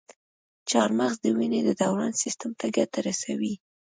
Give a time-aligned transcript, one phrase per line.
[0.69, 3.53] چارمغز د وینې د دوران سیستم ته ګټه رسوي.